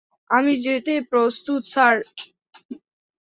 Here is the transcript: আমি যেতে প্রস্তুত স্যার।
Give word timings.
আমি 0.29 0.53
যেতে 0.65 0.93
প্রস্তুত 1.11 1.61
স্যার। 1.73 1.95